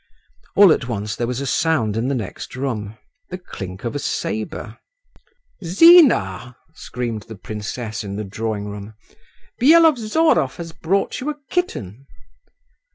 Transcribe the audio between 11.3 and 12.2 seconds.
kitten."